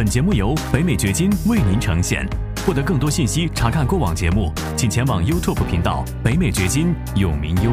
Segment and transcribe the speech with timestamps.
[0.00, 2.26] 本节目由北美掘金为您呈现。
[2.64, 7.70] 获得更多信息，查看过往节目，请前往 YouTube 频道“北美掘金”永明优。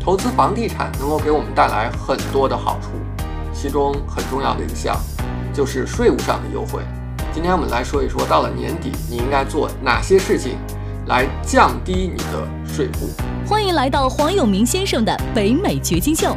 [0.00, 2.88] 投资房地产能够给我们带来很多的好处，
[3.54, 5.00] 其中很重要的一项
[5.54, 6.82] 就是税务上的优惠。
[7.32, 10.58] 今天我们来说一说，到了年底你应该做哪些事情
[11.06, 13.08] 来降低你的税负。
[13.46, 16.36] 欢迎来到黄永明先生的北美掘金秀。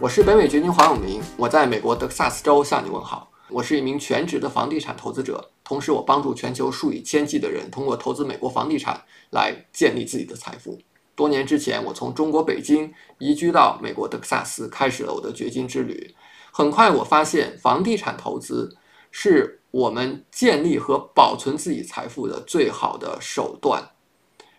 [0.00, 3.30] 我是北美掘金黄永明，我在美国德克萨斯州向你问好。
[3.48, 10.76] 我是一名全职的房地产投资者，同时我帮助全球数以千计的人通过投资美国房地产来建立自己的财富。
[11.14, 16.12] 多年之前，我从中国北京移居到美国德克萨斯，开始了我的掘金之旅。
[16.50, 18.76] 很快，我发现房地产投资
[19.12, 23.90] 是我们建立和保存自己财富的最好的手段。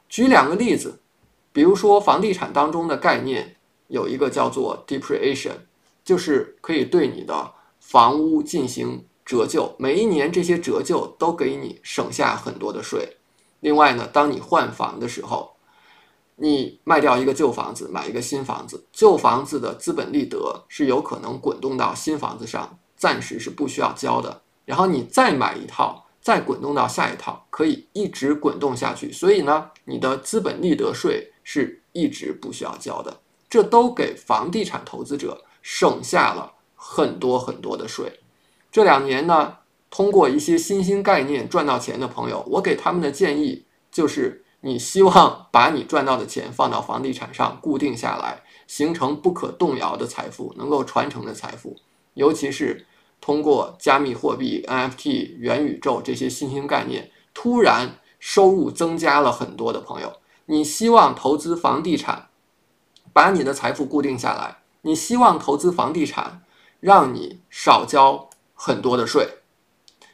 [0.07, 1.01] 举两个例子，
[1.51, 3.54] 比如说房地产当中的概念。
[3.87, 5.55] 有一个叫做 depreciation，
[6.03, 13.17] 就是可以对你的房屋进行折旧，每一年这些折旧都给你省下很多的税。
[13.59, 15.55] 另外呢，当你换房的时候，
[16.35, 24.41] 你卖掉一个旧房子，买一个新房子，旧房子的资本利得是有可能滚动到新房子上，暂时是不需要交的。
[24.65, 29.11] 然后你再买一套，再滚动到下一套，可以一直滚动下去。
[29.11, 33.21] 所以呢，你的资本利得税是一直不需要交的。
[33.55, 38.19] 这都给房地产投资者省下了很多很多的税。
[38.69, 51.77] 这两年呢，通过一些新兴概念赚到钱的朋友，我给他们的建议就是：你希望把你赚到的钱放到房地产上固定下来，形成不可动摇的财富，能够传承的财富。
[52.15, 52.85] 尤其是
[53.21, 60.11] 通过加密货币、NFT、元宇宙这些新兴概念，突然收入增加了很多的朋友，
[60.47, 62.27] 你希望投资房地产？
[63.15, 66.41] 把你的财富固定下来，你希望投资房地产，
[66.81, 69.25] 让你少交很多的税。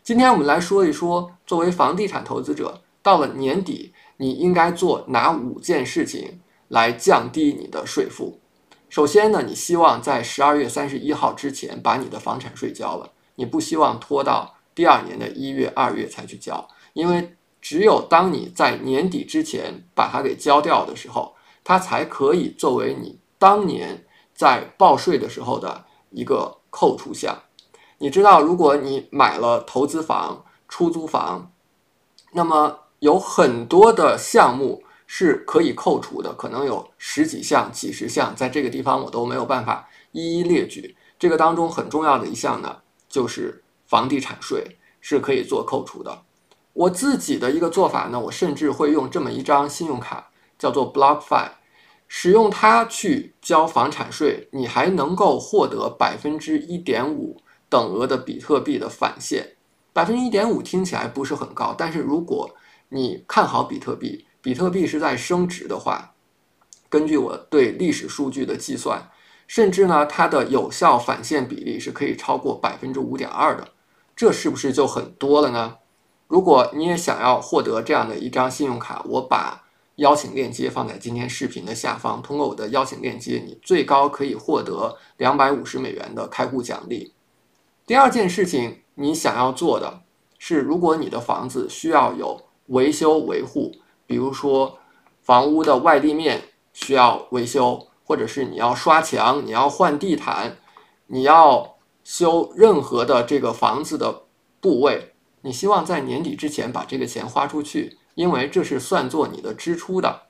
[0.03, 8.39] 今天我们来说一说，作为房地产投资者，到了年底，你应该做哪五件事情来降低你的税负？
[8.87, 21.33] 首先呢，你希望在十二月三十一号之前把你的房产税交了，你不希望拖到第二年的一月、二月才去交，因为只有当你在年底之前把它给交掉的时候。
[21.71, 27.43] 它才可以作为你当年在报税的时候的一个扣除项。
[27.99, 31.49] 你知道，如果你买了投资房、出租房，
[32.33, 40.97] 那么有很多的项目是可以扣除的，可能有十几项、几十项，在这个地方我都没有办法一一列举。
[41.17, 46.23] 这个当中很重要的一项呢，就是房地产税是可以做扣除的。
[46.73, 50.27] 我自己的一个做法呢，我甚至会用这么一张信用卡。
[50.61, 51.53] 叫做 Block Five
[52.13, 59.55] 使用它去交房产税，你还能够获得百分之一点五等额的比特币的返现。
[59.93, 62.53] 百分之一点五听起来不是很高，但是如果
[62.89, 66.13] 你看好比特币，比特币是在升值的话，
[66.89, 69.09] 根据我对历史数据的计算，
[69.47, 73.69] 甚至呢它的有效返现比例是可以超过百分之五点二的，
[74.17, 75.77] 这是不是就很多了呢？
[76.27, 79.63] 如果你也想要获得这样的一张信用卡，我把。
[80.01, 87.13] 邀请链接放在今天视频的下方，通过我的邀请链接，你最高可以获得两百五十美元的开户奖励。
[87.85, 90.01] 第二件事情，你想要做的
[90.39, 93.71] 是，如果你的房子需要有维修维护，
[94.07, 94.79] 比如说
[95.21, 100.57] 房屋的外立面需要维修，或者是你要刷墙、你要换地毯、
[101.05, 104.23] 你要修任何的这个房子的
[104.59, 107.99] 部位，你希望在年底之前把这个钱花出去。
[108.21, 110.27] 因为这是算作你的支出的，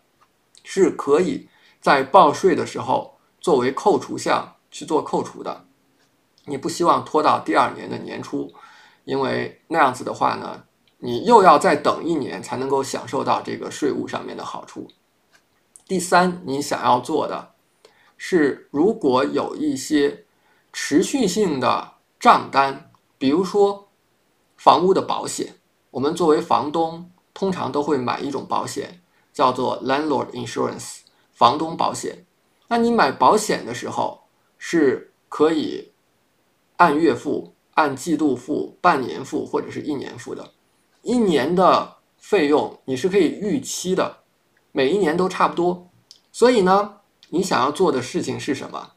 [0.64, 1.50] 是可以
[1.82, 5.66] 在报税的时候作为扣除项去做扣除的。
[6.46, 8.54] 你不希望拖到第二年的年初，
[9.04, 10.64] 因为那样子的话呢，
[11.00, 14.88] 你又要再等一年才能够享受到这个税务上面的好处。
[15.86, 17.56] 第三，你想要做的
[18.16, 20.24] 是，如果有一些
[20.72, 23.90] 持续性的账单，比如说
[24.56, 25.56] 房屋的保险，
[25.90, 27.12] 我们作为房东。
[27.42, 29.02] 通常都会买一种保险，
[29.34, 31.00] 叫做 landlord insurance，
[31.34, 32.24] 房东保险。
[32.68, 34.22] 那你买保险的时候
[34.60, 35.92] 是可以
[36.78, 40.52] 按月付、按季度付、半年付或者是一年付的。
[41.02, 44.18] 一年的费用你是可以预期的，
[44.72, 45.90] 每一年都差不多。
[46.32, 46.98] 所以呢，
[47.30, 48.92] 你想要做的事情是什么？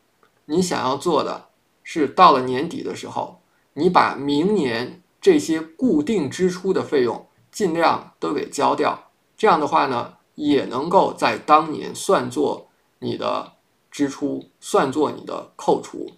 [0.45, 1.47] 你想要做的
[1.83, 3.41] 是到了年底的时候，
[3.73, 9.13] 你把明年这些固定支出的费用尽量都给交掉。
[9.37, 12.67] 这样的话呢，也能够在当年算作
[12.99, 13.53] 你的
[13.93, 16.11] 支出，算作你的扣除。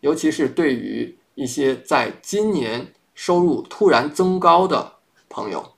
[0.00, 4.94] 尤其是对于一些在今年收入突然增高的
[5.28, 5.74] 朋友，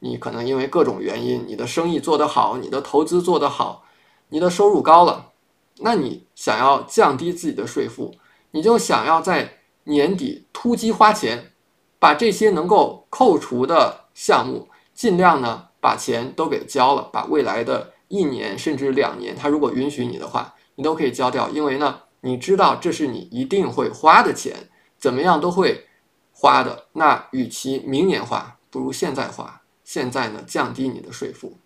[0.00, 3.84] 你可能因为各种原因，你的生意做得好，你的投资做得好，
[4.28, 5.30] 你的收入高了，
[5.78, 8.14] 那你想要降低自己的税负，
[8.50, 11.52] 你就想要在年底突击花钱，
[11.98, 22.02] 把这些能够扣除的项目尽量呢把钱都给交了，把未来的一年甚至两年，他如果允许你的话，你都可以交掉，因为呢。
[22.24, 25.88] 你知道这是你一定会花的钱，怎么样都会
[26.30, 26.86] 花的。
[26.92, 29.62] 那与其明年花，不如现在花。
[29.82, 31.58] 现在呢，降低你的税负。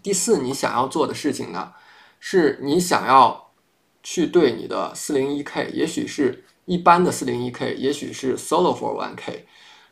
[0.00, 1.72] 第四，你想要做的事情呢，
[2.20, 3.50] 是你想要
[4.04, 9.46] 去对你的 401k，也许是一般的 401k，也许是 solo 401k。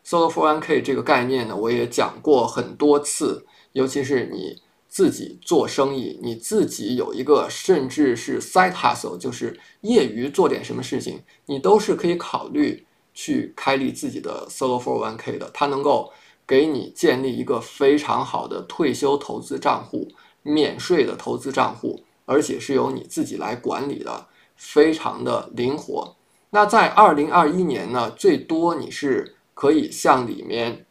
[0.05, 4.63] Solo 401k 这个概念呢，我也讲过很多次，尤其是你。
[4.93, 15.49] 自己做生意，你自己有一个甚至是 side hustle，就是业余做点什么事情，你都是可以考虑去开立自己的 solo 401k 的。
[15.55, 16.13] 它能够
[16.45, 20.09] 给你建立一个非常好的退休投资账户，
[20.43, 24.27] 免税的投资账户，而且是由你自己来管理的，
[24.57, 26.17] 非常的灵活。
[26.51, 30.87] 那在2021年呢，最多你是可以向里面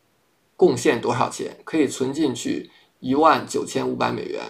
[0.56, 2.69] 贡献多少钱，可以存进去。
[3.00, 4.44] 一万九千五百美元，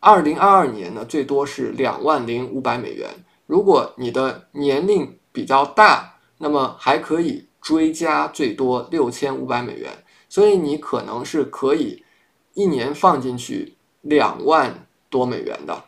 [0.00, 3.08] 二零二二年呢，最多是两万零五百美元。
[3.46, 10.04] 如果你的年龄比较大，那么还可以追加最多六千五百美元。
[10.28, 12.04] 所以你可能是可以
[12.52, 15.84] 一年放进去两万多美元的。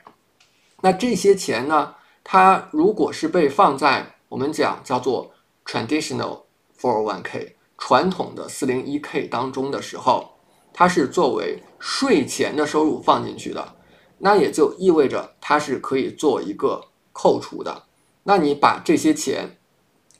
[0.80, 1.94] 那这些钱呢，
[2.24, 5.34] 它如果是被放在我们讲叫做
[5.66, 6.44] traditional
[6.80, 7.55] 401k
[7.86, 10.32] 传统的四零一 k 当中的时候。
[10.78, 13.76] 它是作为税前的收入放进去的，
[14.18, 17.84] 那也就意味着它是可以做一个扣除的。
[18.24, 19.56] 那你把这些钱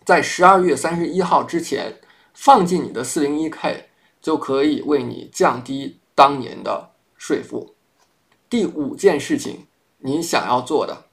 [0.03, 2.01] 在十二月三十一号之前
[2.33, 3.91] 放进你的四零一 k，
[4.23, 7.75] 就可以为你降低当年的税负。
[8.49, 9.67] 第五件事情，
[9.99, 11.05] 你想要做的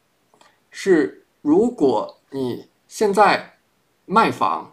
[0.72, 3.58] 是，如果你现在
[4.06, 4.73] 卖房，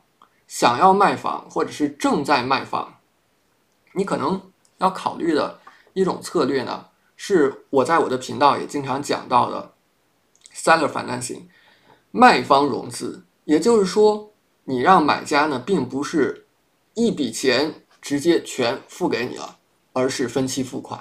[0.50, 2.98] 想要卖房，或者是正在卖房，
[3.92, 4.42] 你可能。
[4.78, 5.60] 要考虑的
[5.92, 9.74] 一种策略呢，是我在我的频道也经常讲到的
[10.54, 11.42] ，seller financing，
[12.10, 13.26] 卖方融资。
[13.44, 14.32] 也就是说，
[14.64, 16.46] 你让买家呢，并不是
[16.94, 19.58] 一笔钱直接全付给你了，
[19.92, 20.98] 而是分期付款。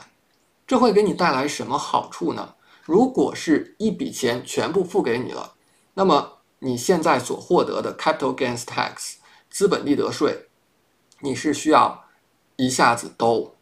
[0.67, 2.55] 这会给你带来什么好处呢？
[2.83, 5.53] 如果是一笔钱全部付给你了，
[5.93, 9.13] 那么你现在所获得的 capital gains tax
[9.49, 10.47] 资本利得税，
[11.19, 12.05] 你是需要
[12.55, 13.55] 一下子都。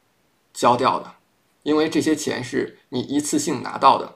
[0.54, 1.14] 交掉的，
[1.62, 4.16] 因为这些钱是你一次性拿到的，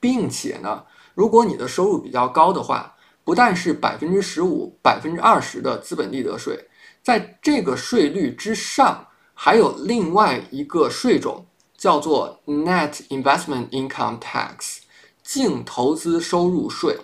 [0.00, 0.84] 并且呢，
[1.14, 6.68] 如果你的收入比较高的话，不但是百分之十五、百分之二十的资本利得税，
[7.04, 11.46] 在这个税率之上，还有另外一个税种
[11.76, 14.78] 叫做 Net Investment Income Tax，
[15.22, 16.98] 净投资收入税。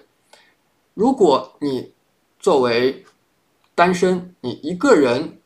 [0.94, 1.94] 如果你
[2.40, 3.04] 作为
[3.74, 5.40] 单身，你一个人。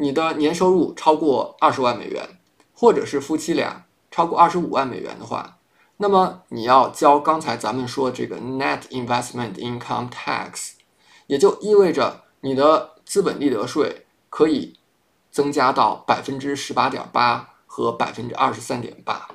[0.00, 2.38] 你的年收入超过二十万美元，
[2.72, 5.58] 或者是夫妻俩超过二十五万美元的话，
[5.96, 10.74] 那么你要交刚才咱们说这个 Net Investment Income Tax，
[11.26, 14.78] 也就意味着你的资本利得税可以
[15.32, 19.28] 增加到百分之十八点八和百分之二十三点八。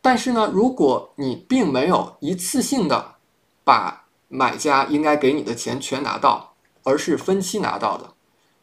[0.00, 3.16] 但是呢，如果你并没有一次性的
[3.64, 8.14] 把买家应该给你的钱全拿到，而是分期拿到的。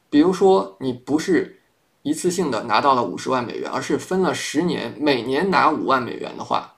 [0.10, 1.62] 比如说，你不是
[2.02, 6.76] 一次性的拿到了五十万美元，而是分了十年，每年拿五万美元的话，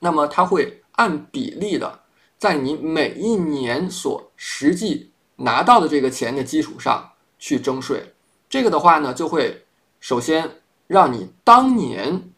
[0.00, 2.00] 那么它会按比例的，
[2.38, 8.14] 在你每一年所实际拿到的这个钱的基础上去征税。
[8.48, 9.64] 这个的话呢，就会
[10.00, 12.30] 首先让你当年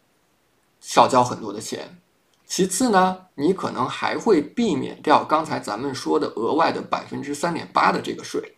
[0.79, 1.99] 少交很多的钱，
[2.47, 8.57] 其次呢，你可能还会避免掉刚才咱们说的额外的百分之三点八的这个税。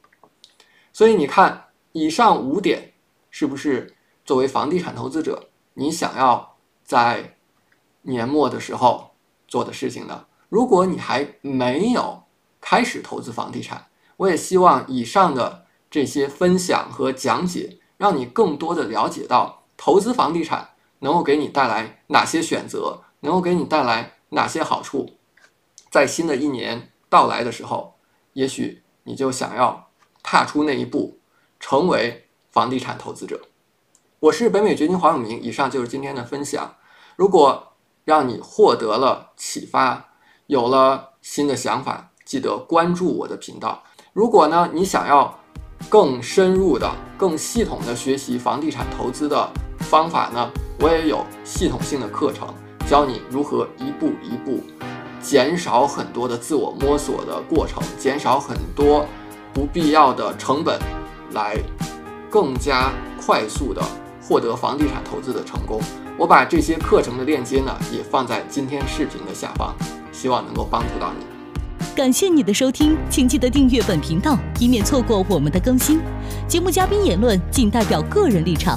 [0.93, 2.93] 所以你看，以上五点
[3.31, 7.37] 是不是作为房地产投资者，你想要在
[8.03, 9.13] 年末的时候
[9.47, 10.27] 做的事情呢？
[10.49, 12.23] 如果你还没有
[12.61, 25.19] 开始投资房地产，我也希望以上的这些分享和讲解，让你更多的了解到投资房地产能够给你带来哪些选择，能够给你带来哪些好处。
[25.91, 27.99] 在新的一年到来的时候，
[28.33, 29.91] 也许你就想要
[30.23, 31.19] 踏出那一步，
[31.61, 33.43] 成为房地产投资者。
[34.21, 36.77] 我是北美掘金黄永明，以上就是今天的分享。
[37.17, 37.73] 如果
[38.05, 40.11] 让你获得了启发，
[40.47, 43.83] 有了新的想法，记得关注我的频道。
[44.13, 45.39] 如果呢，你想要
[45.89, 52.53] 更深入的、更系统的学习房地产投资的方法呢，我也有系统性的课程，
[52.89, 54.63] 教你如何一步一步
[55.21, 59.05] 减少很多的自我摸索的过程，减少很多
[59.53, 60.79] 不必要的成本，
[61.33, 61.57] 来
[62.31, 63.83] 更加快速的。
[64.29, 65.81] 获得房地产投资的成功，
[66.19, 69.73] 我把这些课程的链接呢也放在今天视频的下方，
[70.11, 71.25] 希望能够帮助到你。
[71.95, 76.01] 感谢你的收听，请记得订阅本频道，以免错过我们的更新。
[76.49, 78.77] 节目嘉宾言论仅代表个人立场。